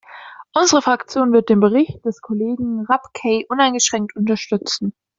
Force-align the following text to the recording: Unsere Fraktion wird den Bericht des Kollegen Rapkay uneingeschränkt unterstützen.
Unsere 0.55 0.81
Fraktion 0.81 1.31
wird 1.31 1.49
den 1.49 1.59
Bericht 1.59 2.03
des 2.05 2.21
Kollegen 2.23 2.87
Rapkay 2.89 3.45
uneingeschränkt 3.51 4.15
unterstützen. 4.15 4.95